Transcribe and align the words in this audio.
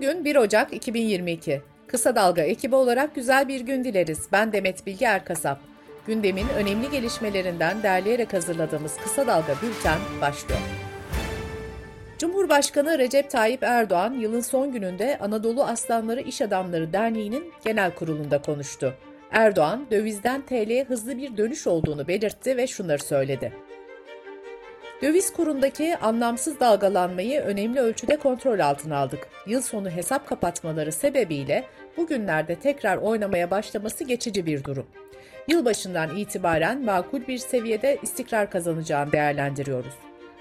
Bugün 0.00 0.24
1 0.24 0.36
Ocak 0.36 0.72
2022. 0.72 1.62
Kısa 1.86 2.16
Dalga 2.16 2.42
ekibi 2.42 2.74
olarak 2.74 3.14
güzel 3.14 3.48
bir 3.48 3.60
gün 3.60 3.84
dileriz. 3.84 4.28
Ben 4.32 4.52
Demet 4.52 4.86
Bilge 4.86 5.04
Erkasap. 5.04 5.60
Gündemin 6.06 6.48
önemli 6.48 6.90
gelişmelerinden 6.90 7.82
derleyerek 7.82 8.32
hazırladığımız 8.32 8.96
Kısa 8.96 9.26
Dalga 9.26 9.54
Bülten 9.62 9.98
başlıyor. 10.20 10.60
Cumhurbaşkanı 12.18 12.98
Recep 12.98 13.30
Tayyip 13.30 13.62
Erdoğan 13.62 14.12
yılın 14.12 14.40
son 14.40 14.72
gününde 14.72 15.18
Anadolu 15.18 15.64
Aslanları 15.64 16.20
İş 16.20 16.42
Adamları 16.42 16.92
Derneği'nin 16.92 17.52
genel 17.64 17.94
kurulunda 17.94 18.42
konuştu. 18.42 18.94
Erdoğan, 19.30 19.86
dövizden 19.90 20.42
TL'ye 20.42 20.84
hızlı 20.84 21.18
bir 21.18 21.36
dönüş 21.36 21.66
olduğunu 21.66 22.08
belirtti 22.08 22.56
ve 22.56 22.66
şunları 22.66 23.02
söyledi. 23.02 23.52
Döviz 25.02 25.32
kurundaki 25.32 25.96
anlamsız 25.96 26.60
dalgalanmayı 26.60 27.40
önemli 27.40 27.80
ölçüde 27.80 28.16
kontrol 28.16 28.58
altına 28.58 28.96
aldık. 28.96 29.28
Yıl 29.46 29.60
sonu 29.60 29.90
hesap 29.90 30.28
kapatmaları 30.28 30.92
sebebiyle 30.92 31.64
bugünlerde 31.96 32.54
tekrar 32.54 32.96
oynamaya 32.96 33.50
başlaması 33.50 34.04
geçici 34.04 34.46
bir 34.46 34.64
durum. 34.64 34.86
Yılbaşından 35.48 36.16
itibaren 36.16 36.84
makul 36.84 37.26
bir 37.26 37.38
seviyede 37.38 37.98
istikrar 38.02 38.50
kazanacağını 38.50 39.12
değerlendiriyoruz. 39.12 39.94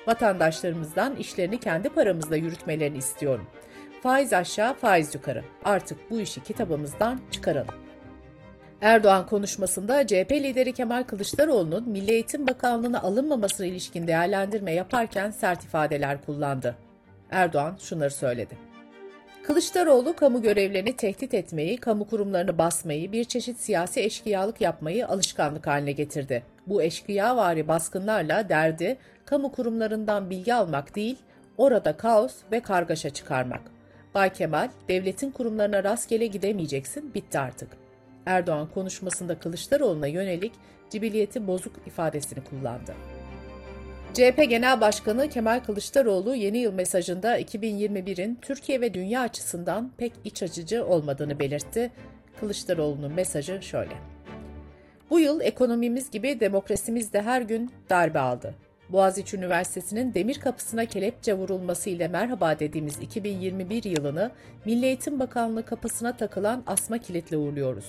Vatandaşlarımızdan 0.08 1.16
işlerini 1.16 1.60
kendi 1.60 1.90
paramızla 1.90 2.36
yürütmelerini 2.36 2.98
istiyorum. 2.98 3.48
Faiz 4.04 4.34
aşağı, 4.34 4.74
faiz 4.74 5.16
yukarı. 5.16 5.44
Artık 5.66 6.12
bu 6.12 6.20
işi 6.20 6.44
kitabımızdan 6.44 7.20
çıkaralım. 7.32 7.89
Erdoğan 8.82 9.26
konuşmasında 9.26 10.08
CHP 10.08 10.32
lideri 10.32 10.74
Kemal 10.74 11.04
Kılıçdaroğlu'nun 11.04 11.90
Milli 11.90 12.12
Eğitim 12.12 12.48
Bakanlığı'na 12.48 13.02
alınmamasına 13.02 13.68
ilişkin 13.68 14.08
değerlendirme 14.08 14.74
yaparken 14.74 15.32
sert 15.32 15.64
ifadeler 15.64 16.26
kullandı. 16.26 16.76
Erdoğan 17.32 17.78
şunları 17.80 18.12
söyledi. 18.12 18.58
Kılıçdaroğlu 19.44 20.16
kamu 20.16 20.42
görevlerini 20.42 20.96
tehdit 20.96 21.34
etmeyi, 21.34 21.78
kamu 21.78 22.08
kurumlarını 22.08 22.58
basmayı, 22.58 23.12
bir 23.12 23.24
çeşit 23.24 23.60
siyasi 23.60 24.02
eşkıyalık 24.02 24.62
yapmayı 24.62 25.08
alışkanlık 25.08 25.68
haline 25.68 25.92
getirdi. 25.92 26.44
Bu 26.68 26.82
eşkıyavari 26.82 27.68
baskınlarla 27.68 28.50
derdi 28.50 28.98
kamu 29.26 29.52
kurumlarından 29.52 30.30
bilgi 30.30 30.54
almak 30.54 30.96
değil, 30.96 31.18
orada 31.58 31.98
kaos 31.98 32.34
ve 32.52 32.60
kargaşa 32.60 33.10
çıkarmak. 33.10 33.62
Bay 34.16 34.34
Kemal, 34.34 34.70
devletin 34.88 35.32
kurumlarına 35.32 35.84
rastgele 35.84 36.28
gidemeyeceksin, 36.28 37.14
bitti 37.14 37.40
artık. 37.40 37.89
Erdoğan 38.26 38.70
konuşmasında 38.74 39.40
Kılıçdaroğlu'na 39.40 40.08
yönelik 40.08 40.52
cibiliyeti 40.90 41.48
bozuk 41.48 41.74
ifadesini 41.88 42.44
kullandı. 42.44 42.96
CHP 44.14 44.50
Genel 44.50 44.82
Başkanı 44.82 45.30
Kemal 45.30 45.60
Kılıçdaroğlu 45.60 46.36
yeni 46.36 46.58
yıl 46.58 46.74
mesajında 46.74 47.40
2021'in 47.40 48.38
Türkiye 48.42 48.82
ve 48.82 48.94
dünya 48.94 49.22
açısından 49.22 49.92
pek 49.98 50.14
iç 50.26 50.44
açıcı 50.44 50.86
olmadığını 50.86 51.40
belirtti. 51.40 51.92
Kılıçdaroğlu'nun 52.40 53.14
mesajı 53.14 53.62
şöyle. 53.62 53.94
Bu 55.10 55.20
yıl 55.20 55.42
ekonomimiz 55.42 56.12
gibi 56.12 56.40
demokrasimiz 56.40 57.14
de 57.14 57.22
her 57.22 57.42
gün 57.42 57.72
darbe 57.90 58.20
aldı. 58.20 58.56
Boğaziçi 58.90 59.38
Üniversitesi'nin 59.38 60.14
demir 60.14 60.40
kapısına 60.40 60.86
kelepçe 60.86 61.34
vurulmasıyla 61.34 62.10
merhaba 62.10 62.60
dediğimiz 62.60 63.00
2021 63.00 63.84
yılını 63.84 64.32
Milli 64.66 64.86
Eğitim 64.86 65.20
Bakanlığı 65.20 65.66
kapısına 65.66 66.18
takılan 66.18 66.64
asma 66.68 66.98
kilitle 66.98 67.38
uğurluyoruz. 67.38 67.86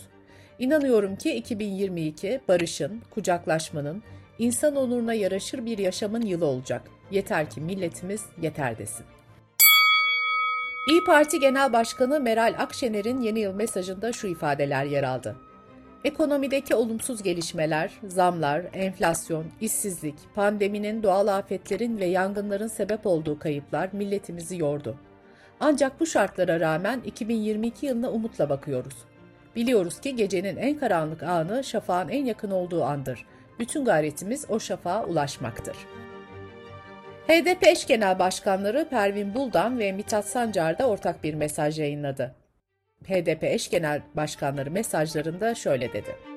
İnanıyorum 0.61 1.17
ki 1.17 1.35
2022 1.35 2.41
barışın, 2.49 3.03
kucaklaşmanın, 3.11 4.03
insan 4.39 4.77
onuruna 4.77 5.15
yaraşır 5.15 5.67
bir 5.67 5.79
yaşamın 5.79 6.23
yılı 6.23 6.47
olacak. 6.47 6.83
Yeter 7.11 7.51
ki 7.51 7.61
milletimiz 7.61 8.25
yeter 8.43 8.79
desin. 8.79 9.07
İyi 10.89 11.05
Parti 11.07 11.41
Genel 11.41 11.73
Başkanı 11.73 12.21
Meral 12.21 12.55
Akşener'in 12.59 13.21
yeni 13.21 13.41
yıl 13.41 13.55
mesajında 13.55 14.13
şu 14.13 14.27
ifadeler 14.27 14.85
yer 14.85 15.03
aldı. 15.03 15.37
Ekonomideki 16.05 16.75
olumsuz 16.75 17.23
gelişmeler, 17.23 17.93
zamlar, 18.07 18.63
enflasyon, 18.73 19.45
işsizlik, 19.61 20.17
pandeminin, 20.35 21.03
doğal 21.03 21.27
afetlerin 21.27 21.99
ve 21.99 22.07
yangınların 22.07 22.69
sebep 22.69 23.07
olduğu 23.07 23.39
kayıplar 23.39 23.89
milletimizi 23.93 24.59
yordu. 24.59 24.97
Ancak 25.61 26.01
bu 26.01 26.07
şartlara 26.07 26.61
rağmen 26.61 27.01
2022 27.05 27.87
yılına 27.87 28.11
umutla 28.11 28.49
bakıyoruz. 28.49 29.10
Biliyoruz 29.57 30.01
ki 30.01 30.17
gecenin 30.17 30.57
en 30.57 30.79
karanlık 30.79 31.23
anı 31.23 31.65
şafağın 31.65 32.09
en 32.09 32.25
yakın 32.25 32.51
olduğu 32.51 32.85
andır. 32.85 33.27
Bütün 33.59 33.85
gayretimiz 33.85 34.47
o 34.49 34.61
şafağa 34.61 35.05
ulaşmaktır. 35.05 35.77
HDP 37.29 37.67
eş 37.67 37.87
genel 37.87 38.19
başkanları 38.19 38.89
Pervin 38.91 39.35
Buldan 39.35 39.79
ve 39.79 39.93
Mithat 39.93 40.29
Sancar 40.29 40.79
da 40.79 40.89
ortak 40.89 41.25
bir 41.25 41.35
mesaj 41.35 41.79
yayınladı. 41.79 42.35
HDP 43.05 43.45
eş 43.45 43.71
genel 43.71 44.03
başkanları 44.15 44.71
mesajlarında 44.71 45.55
şöyle 45.55 45.93
dedi. 45.93 46.30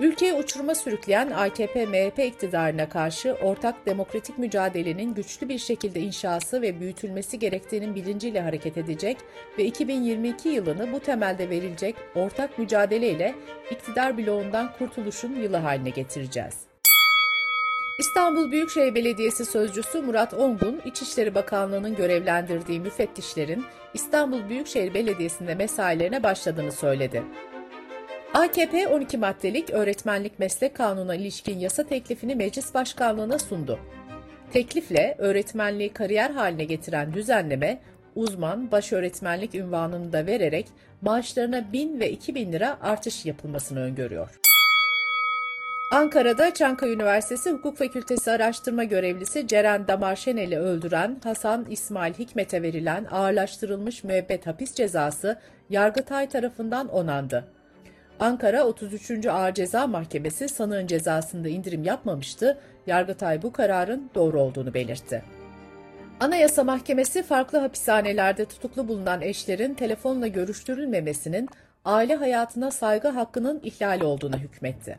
Ülkeyi 0.00 0.32
uçuruma 0.32 0.74
sürükleyen 0.74 1.30
AKP-MHP 1.30 2.26
iktidarına 2.26 2.88
karşı 2.88 3.32
ortak 3.32 3.86
demokratik 3.86 4.38
mücadelenin 4.38 5.14
güçlü 5.14 5.48
bir 5.48 5.58
şekilde 5.58 6.00
inşası 6.00 6.62
ve 6.62 6.80
büyütülmesi 6.80 7.38
gerektiğinin 7.38 7.94
bilinciyle 7.94 8.40
hareket 8.40 8.76
edecek 8.76 9.16
ve 9.58 9.64
2022 9.64 10.48
yılını 10.48 10.92
bu 10.92 11.00
temelde 11.00 11.50
verilecek 11.50 11.96
ortak 12.14 12.58
mücadeleyle 12.58 13.34
iktidar 13.70 14.18
bloğundan 14.18 14.72
kurtuluşun 14.78 15.34
yılı 15.34 15.56
haline 15.56 15.90
getireceğiz. 15.90 16.54
İstanbul 17.98 18.52
Büyükşehir 18.52 18.94
Belediyesi 18.94 19.44
Sözcüsü 19.44 20.00
Murat 20.00 20.34
Ongun, 20.34 20.80
İçişleri 20.84 21.34
Bakanlığı'nın 21.34 21.96
görevlendirdiği 21.96 22.80
müfettişlerin 22.80 23.64
İstanbul 23.94 24.48
Büyükşehir 24.48 24.94
Belediyesi'nde 24.94 25.54
mesailerine 25.54 26.22
başladığını 26.22 26.72
söyledi. 26.72 27.22
AKP 28.34 28.88
12 28.88 29.18
maddelik 29.18 29.70
öğretmenlik 29.70 30.38
meslek 30.38 30.74
kanununa 30.76 31.14
ilişkin 31.14 31.58
yasa 31.58 31.86
teklifini 31.86 32.34
meclis 32.34 32.74
başkanlığına 32.74 33.38
sundu. 33.38 33.78
Teklifle 34.52 35.14
öğretmenliği 35.18 35.92
kariyer 35.92 36.30
haline 36.30 36.64
getiren 36.64 37.14
düzenleme, 37.14 37.80
uzman 38.14 38.70
baş 38.70 38.92
öğretmenlik 38.92 39.54
ünvanını 39.54 40.12
da 40.12 40.26
vererek 40.26 40.66
maaşlarına 41.02 41.72
1000 41.72 42.00
ve 42.00 42.10
2000 42.10 42.52
lira 42.52 42.78
artış 42.80 43.26
yapılmasını 43.26 43.80
öngörüyor. 43.80 44.40
Ankara'da 45.92 46.54
Çankaya 46.54 46.92
Üniversitesi 46.92 47.50
Hukuk 47.50 47.78
Fakültesi 47.78 48.30
araştırma 48.30 48.84
görevlisi 48.84 49.46
Ceren 49.46 49.88
Damarşenel'i 49.88 50.58
öldüren 50.58 51.20
Hasan 51.24 51.66
İsmail 51.70 52.14
Hikmet'e 52.14 52.62
verilen 52.62 53.04
ağırlaştırılmış 53.10 54.04
müebbet 54.04 54.46
hapis 54.46 54.74
cezası 54.74 55.40
Yargıtay 55.70 56.28
tarafından 56.28 56.88
onandı. 56.88 57.59
Ankara 58.20 58.64
33. 58.64 59.26
Ağır 59.26 59.54
Ceza 59.54 59.86
Mahkemesi 59.86 60.48
sanığın 60.48 60.86
cezasında 60.86 61.48
indirim 61.48 61.84
yapmamıştı. 61.84 62.58
Yargıtay 62.86 63.42
bu 63.42 63.52
kararın 63.52 64.10
doğru 64.14 64.40
olduğunu 64.40 64.74
belirtti. 64.74 65.22
Anayasa 66.20 66.64
Mahkemesi 66.64 67.22
farklı 67.22 67.58
hapishanelerde 67.58 68.44
tutuklu 68.44 68.88
bulunan 68.88 69.20
eşlerin 69.20 69.74
telefonla 69.74 70.26
görüştürülmemesinin 70.26 71.48
aile 71.84 72.14
hayatına 72.14 72.70
saygı 72.70 73.08
hakkının 73.08 73.60
ihlali 73.64 74.04
olduğunu 74.04 74.36
hükmetti. 74.36 74.98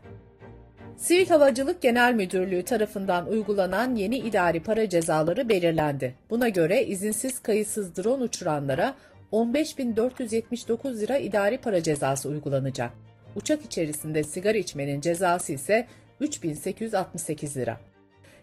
Sivil 0.97 1.29
Havacılık 1.29 1.81
Genel 1.81 2.13
Müdürlüğü 2.13 2.63
tarafından 2.63 3.27
uygulanan 3.27 3.95
yeni 3.95 4.17
idari 4.17 4.63
para 4.63 4.89
cezaları 4.89 5.49
belirlendi. 5.49 6.15
Buna 6.29 6.49
göre 6.49 6.85
izinsiz 6.85 7.39
kayıtsız 7.39 7.95
drone 7.95 8.23
uçuranlara 8.23 8.95
15.479 9.31 10.99
lira 10.99 11.17
idari 11.17 11.57
para 11.57 11.83
cezası 11.83 12.29
uygulanacak. 12.29 13.10
Uçak 13.35 13.65
içerisinde 13.65 14.23
sigara 14.23 14.57
içmenin 14.57 15.01
cezası 15.01 15.53
ise 15.53 15.87
3868 16.19 17.57
lira. 17.57 17.77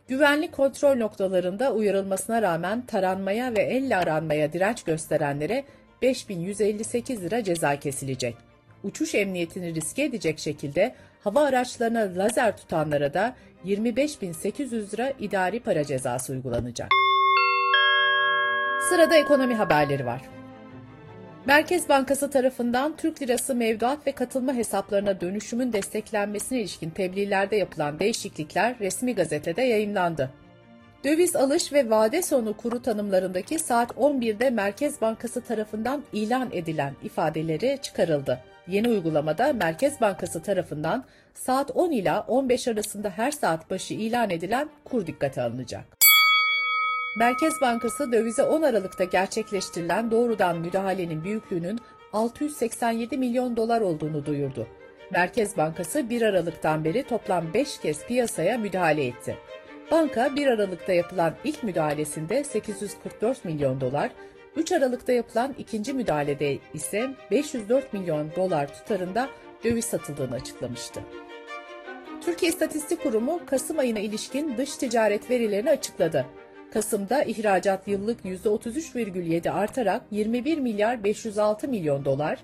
Güvenlik 0.08 0.52
kontrol 0.52 0.96
noktalarında 0.96 1.72
uyarılmasına 1.72 2.42
rağmen 2.42 2.86
taranmaya 2.86 3.54
ve 3.54 3.60
elle 3.60 3.96
aranmaya 3.96 4.52
direnç 4.52 4.82
gösterenlere 4.82 5.64
5158 6.02 7.22
lira 7.22 7.44
ceza 7.44 7.76
kesilecek. 7.76 8.34
Uçuş 8.84 9.14
emniyetini 9.14 9.74
riske 9.74 10.02
edecek 10.02 10.38
şekilde 10.38 10.94
hava 11.24 11.44
araçlarına 11.44 12.24
lazer 12.24 12.56
tutanlara 12.56 13.14
da 13.14 13.36
25.800 13.66 14.92
lira 14.92 15.12
idari 15.20 15.60
para 15.60 15.84
cezası 15.84 16.32
uygulanacak. 16.32 16.88
Sırada 18.88 19.16
ekonomi 19.16 19.54
haberleri 19.54 20.06
var. 20.06 20.37
Merkez 21.46 21.88
Bankası 21.88 22.30
tarafından 22.30 22.96
Türk 22.96 23.22
Lirası 23.22 23.54
mevduat 23.54 24.06
ve 24.06 24.12
katılma 24.12 24.54
hesaplarına 24.54 25.20
dönüşümün 25.20 25.72
desteklenmesine 25.72 26.60
ilişkin 26.60 26.90
tebliğlerde 26.90 27.56
yapılan 27.56 27.98
değişiklikler 27.98 28.78
resmi 28.78 29.14
gazetede 29.14 29.62
yayınlandı. 29.62 30.30
Döviz 31.04 31.36
alış 31.36 31.72
ve 31.72 31.90
vade 31.90 32.22
sonu 32.22 32.56
kuru 32.56 32.82
tanımlarındaki 32.82 33.58
saat 33.58 33.90
11'de 33.90 34.50
Merkez 34.50 35.00
Bankası 35.00 35.40
tarafından 35.40 36.04
ilan 36.12 36.48
edilen 36.52 36.94
ifadeleri 37.02 37.78
çıkarıldı. 37.82 38.40
Yeni 38.68 38.88
uygulamada 38.88 39.52
Merkez 39.52 40.00
Bankası 40.00 40.42
tarafından 40.42 41.04
saat 41.34 41.70
10 41.70 41.90
ila 41.90 42.24
15 42.28 42.68
arasında 42.68 43.10
her 43.10 43.30
saat 43.30 43.70
başı 43.70 43.94
ilan 43.94 44.30
edilen 44.30 44.68
kur 44.84 45.06
dikkate 45.06 45.42
alınacak. 45.42 45.97
Merkez 47.16 47.60
Bankası 47.60 48.12
dövize 48.12 48.42
10 48.42 48.62
Aralık'ta 48.62 49.04
gerçekleştirilen 49.04 50.10
doğrudan 50.10 50.58
müdahalenin 50.58 51.24
büyüklüğünün 51.24 51.80
687 52.12 53.16
milyon 53.16 53.56
dolar 53.56 53.80
olduğunu 53.80 54.26
duyurdu. 54.26 54.66
Merkez 55.10 55.56
Bankası 55.56 56.10
1 56.10 56.22
Aralık'tan 56.22 56.84
beri 56.84 57.02
toplam 57.02 57.54
5 57.54 57.78
kez 57.78 58.06
piyasaya 58.06 58.58
müdahale 58.58 59.06
etti. 59.06 59.38
Banka 59.90 60.36
1 60.36 60.46
Aralık'ta 60.46 60.92
yapılan 60.92 61.34
ilk 61.44 61.62
müdahalesinde 61.62 62.44
844 62.44 63.44
milyon 63.44 63.80
dolar, 63.80 64.10
3 64.56 64.72
Aralık'ta 64.72 65.12
yapılan 65.12 65.54
ikinci 65.58 65.92
müdahalede 65.92 66.58
ise 66.74 67.10
504 67.30 67.92
milyon 67.92 68.30
dolar 68.36 68.74
tutarında 68.74 69.28
döviz 69.64 69.84
satıldığını 69.84 70.34
açıklamıştı. 70.34 71.00
Türkiye 72.24 72.50
İstatistik 72.50 73.02
Kurumu 73.02 73.40
Kasım 73.46 73.78
ayına 73.78 73.98
ilişkin 73.98 74.56
dış 74.56 74.76
ticaret 74.76 75.30
verilerini 75.30 75.70
açıkladı. 75.70 76.26
Kasım'da 76.72 77.22
ihracat 77.22 77.88
yıllık 77.88 78.24
%33,7 78.24 79.50
artarak 79.50 80.02
21 80.10 80.58
milyar 80.58 81.04
506 81.04 81.68
milyon 81.68 82.04
dolar, 82.04 82.38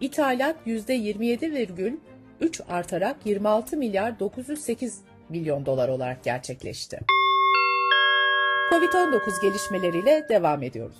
ithalat 0.00 0.56
%27,3 0.66 2.64
artarak 2.68 3.16
26 3.24 3.76
milyar 3.76 4.20
908 4.20 5.00
milyon 5.28 5.66
dolar 5.66 5.88
olarak 5.88 6.24
gerçekleşti. 6.24 7.00
Covid-19 8.72 9.42
gelişmeleriyle 9.42 10.26
devam 10.28 10.62
ediyoruz. 10.62 10.96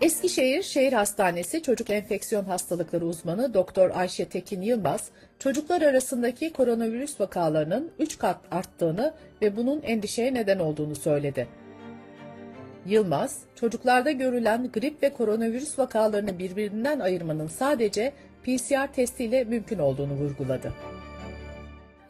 Eskişehir 0.00 0.62
Şehir 0.62 0.92
Hastanesi 0.92 1.62
Çocuk 1.62 1.90
Enfeksiyon 1.90 2.44
Hastalıkları 2.44 3.06
uzmanı 3.06 3.54
Doktor 3.54 3.90
Ayşe 3.90 4.24
Tekin 4.24 4.62
Yılmaz, 4.62 5.10
çocuklar 5.38 5.82
arasındaki 5.82 6.52
koronavirüs 6.52 7.20
vakalarının 7.20 7.90
3 7.98 8.18
kat 8.18 8.40
arttığını 8.50 9.14
ve 9.42 9.56
bunun 9.56 9.82
endişeye 9.82 10.34
neden 10.34 10.58
olduğunu 10.58 10.94
söyledi. 10.94 11.48
Yılmaz, 12.86 13.40
çocuklarda 13.54 14.10
görülen 14.10 14.70
grip 14.72 15.02
ve 15.02 15.12
koronavirüs 15.12 15.78
vakalarını 15.78 16.38
birbirinden 16.38 17.00
ayırmanın 17.00 17.48
sadece 17.48 18.12
PCR 18.42 18.92
testiyle 18.92 19.44
mümkün 19.44 19.78
olduğunu 19.78 20.12
vurguladı. 20.12 20.72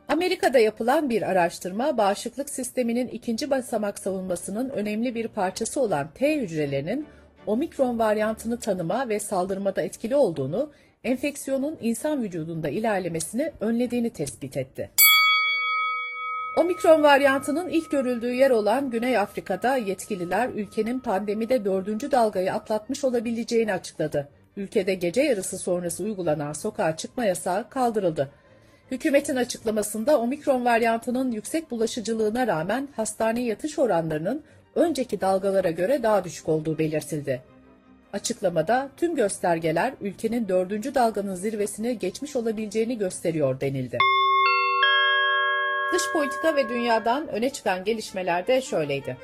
Amerika'da 0.09 0.59
yapılan 0.59 1.11
bir 1.11 1.23
araştırma, 1.23 1.97
bağışıklık 1.97 2.51
sisteminin 2.51 3.09
ikinci 3.09 3.51
basamak 3.51 3.99
savunmasının 3.99 4.71
önemli 4.71 5.15
bir 5.15 5.29
parçası 5.29 5.81
olan 5.81 6.09
T 6.15 6.41
hücrelerinin 6.41 7.07
omikron 7.47 7.99
varyantını 7.99 8.61
tanıma 8.61 9.09
ve 9.09 9.21
saldırmada 9.21 9.83
etkili 9.83 10.17
olduğunu, 10.17 10.71
enfeksiyonun 11.05 11.79
insan 11.81 12.23
vücudunda 12.23 12.69
ilerlemesini 12.69 13.53
önlediğini 13.61 14.11
tespit 14.11 14.57
etti. 14.57 14.91
Omikron 16.57 17.03
varyantının 17.03 17.69
ilk 17.69 17.91
görüldüğü 17.91 18.33
yer 18.33 18.51
olan 18.51 18.91
Güney 18.91 19.19
Afrika'da 19.19 19.77
yetkililer 19.77 20.49
ülkenin 20.49 20.99
pandemide 20.99 21.65
dördüncü 21.65 22.11
dalgayı 22.11 22.53
atlatmış 22.53 23.05
olabileceğini 23.05 23.73
açıkladı. 23.73 24.29
Ülkede 24.57 24.95
gece 24.95 25.23
yarısı 25.23 25.59
sonrası 25.59 26.05
uygulanan 26.05 26.53
sokağa 26.53 26.97
çıkma 26.97 27.25
yasağı 27.25 27.71
kaldırıldı. 27.71 28.31
Hükümetin 28.91 29.37
açıklamasında 29.37 30.21
omikron 30.21 30.65
varyantının 30.65 31.33
yüksek 31.33 31.71
bulaşıcılığına 31.71 32.47
rağmen 32.47 32.89
hastane 32.97 33.43
yatış 33.43 33.79
oranlarının 33.79 34.43
önceki 34.77 35.21
dalgalara 35.21 35.71
göre 35.71 36.03
daha 36.03 36.25
düşük 36.25 36.49
olduğu 36.49 36.79
belirtildi. 36.79 37.43
Açıklamada 38.13 38.89
tüm 38.97 39.15
göstergeler 39.17 39.95
ülkenin 40.01 40.49
dördüncü 40.49 40.95
dalganın 40.95 41.35
zirvesini 41.35 41.99
geçmiş 41.99 42.37
olabileceğini 42.37 42.99
gösteriyor 42.99 43.61
denildi. 43.61 43.99
Dış 45.93 46.03
politika 46.13 46.57
ve 46.57 46.69
dünyadan 46.69 47.29
öne 47.29 47.51
çıkan 47.51 47.85
gelişmeler 47.85 48.47
de 48.47 48.61
şöyleydi. 48.63 49.17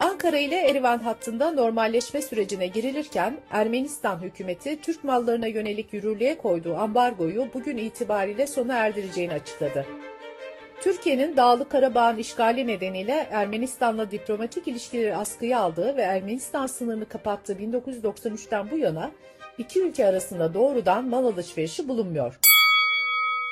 Ankara 0.00 0.38
ile 0.38 0.56
Erivan 0.56 0.98
hattında 0.98 1.50
normalleşme 1.50 2.22
sürecine 2.22 2.66
girilirken 2.66 3.36
Ermenistan 3.50 4.22
hükümeti 4.22 4.80
Türk 4.80 5.04
mallarına 5.04 5.46
yönelik 5.46 5.92
yürürlüğe 5.92 6.38
koyduğu 6.38 6.76
ambargoyu 6.76 7.48
bugün 7.54 7.76
itibariyle 7.76 8.46
sona 8.46 8.74
erdireceğini 8.74 9.32
açıkladı. 9.32 9.86
Türkiye'nin 10.80 11.36
Dağlık 11.36 11.70
Karabağ'ın 11.70 12.16
işgali 12.16 12.66
nedeniyle 12.66 13.28
Ermenistan'la 13.30 14.10
diplomatik 14.10 14.68
ilişkileri 14.68 15.16
askıya 15.16 15.60
aldığı 15.60 15.96
ve 15.96 16.02
Ermenistan 16.02 16.66
sınırını 16.66 17.08
kapattığı 17.08 17.52
1993'ten 17.52 18.70
bu 18.70 18.78
yana 18.78 19.10
iki 19.58 19.82
ülke 19.82 20.06
arasında 20.06 20.54
doğrudan 20.54 21.04
mal 21.04 21.24
alışverişi 21.24 21.88
bulunmuyor. 21.88 22.38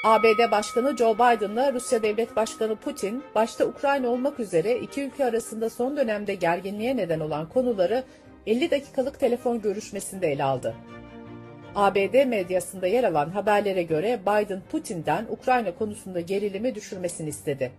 ABD 0.05 0.51
Başkanı 0.51 0.97
Joe 0.97 1.15
Biden'la 1.15 1.73
Rusya 1.73 2.03
Devlet 2.03 2.37
Başkanı 2.37 2.77
Putin, 2.77 3.23
başta 3.35 3.65
Ukrayna 3.65 4.09
olmak 4.09 4.41
üzere 4.41 4.79
iki 4.79 5.03
ülke 5.03 5.25
arasında 5.25 5.71
son 5.71 5.97
dönemde 5.97 6.35
gerginliğe 6.35 6.97
neden 6.97 7.21
olan 7.21 7.49
konuları 7.49 8.05
50 8.47 8.71
dakikalık 8.71 9.21
telefon 9.21 9.61
görüşmesinde 9.61 10.33
ele 10.33 10.45
aldı. 10.45 10.75
ABD 11.75 12.25
medyasında 12.27 12.87
yer 12.87 13.05
alan 13.05 13.31
haberlere 13.31 13.83
göre 13.83 14.21
Biden 14.23 14.63
Putin'den 14.71 15.27
Ukrayna 15.31 15.75
konusunda 15.75 16.21
gerilimi 16.21 16.75
düşürmesini 16.75 17.29
istedi. 17.29 17.73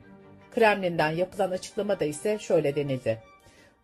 Kremlin'den 0.56 1.12
yapılan 1.12 1.52
açıklamada 1.52 2.06
ise 2.06 2.40
şöyle 2.40 2.76
denildi. 2.76 3.22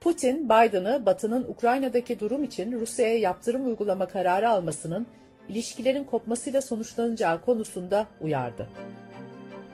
Putin, 0.02 0.46
Biden'ı 0.46 1.06
Batı'nın 1.06 1.44
Ukrayna'daki 1.44 2.20
durum 2.20 2.44
için 2.44 2.80
Rusya'ya 2.80 3.18
yaptırım 3.18 3.68
uygulama 3.68 4.06
kararı 4.06 4.50
almasının 4.50 5.08
ilişkilerin 5.50 6.04
kopmasıyla 6.04 6.62
sonuçlanacağı 6.62 7.42
konusunda 7.42 8.08
uyardı. 8.22 8.68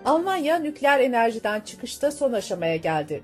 Almanya 0.06 0.60
nükleer 0.60 1.00
enerjiden 1.00 1.62
çıkışta 1.62 2.12
son 2.12 2.34
aşamaya 2.34 2.76
geldi. 2.76 3.24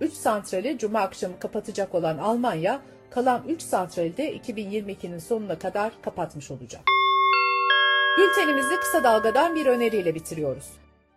3 0.00 0.12
santrali 0.12 0.78
cuma 0.78 1.00
akşamı 1.00 1.38
kapatacak 1.38 1.94
olan 1.94 2.18
Almanya, 2.18 2.80
kalan 3.14 3.42
3 3.48 3.62
santrali 3.62 4.16
de 4.16 4.36
2022'nin 4.36 5.18
sonuna 5.18 5.58
kadar 5.58 5.92
kapatmış 6.02 6.50
olacak. 6.50 6.82
Bültenimizi 8.18 8.76
kısa 8.80 9.04
dalgadan 9.04 9.54
bir 9.54 9.66
öneriyle 9.66 10.14
bitiriyoruz. 10.14 10.64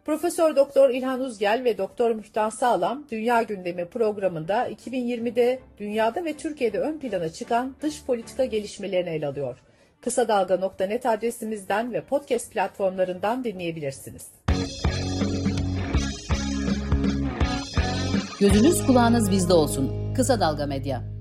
Profesör 0.06 0.56
Doktor 0.56 0.90
İlhan 0.90 1.20
Uzgel 1.20 1.62
ve 1.64 1.78
Doktor 1.78 2.12
Mühtan 2.12 2.50
Sağlam 2.50 3.06
Dünya 3.12 3.42
Gündemi 3.42 3.86
programında 3.86 4.70
2020'de 4.70 5.60
dünyada 5.78 6.26
ve 6.26 6.38
Türkiye'de 6.38 6.80
ön 6.80 7.00
plana 7.00 7.30
çıkan 7.30 7.76
dış 7.82 8.06
politika 8.06 8.46
gelişmelerini 8.46 9.10
ele 9.10 9.28
alıyor. 9.28 9.58
Kısa 10.02 10.28
Dalga.net 10.28 11.06
adresimizden 11.06 11.94
ve 11.94 12.02
podcast 12.02 12.52
platformlarından 12.52 13.44
dinleyebilirsiniz. 13.44 14.28
Gözünüz 18.40 18.86
kulağınız 18.86 19.32
bizde 19.32 19.54
olsun. 19.54 20.14
Kısa 20.14 20.40
Dalga 20.40 20.66
Medya. 20.66 21.17